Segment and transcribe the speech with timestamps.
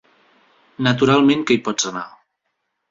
[0.89, 2.07] Naturalment que hi pots anar.